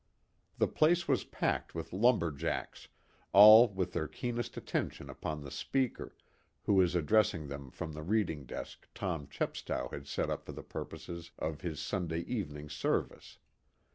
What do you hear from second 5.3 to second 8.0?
the speaker, who was addressing them from